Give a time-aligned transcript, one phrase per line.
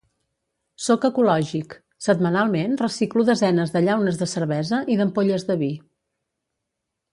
[0.85, 5.73] Soc ecològic, setmanalment reciclo desenes de llaunes de cervesa i d’ampolles de vi.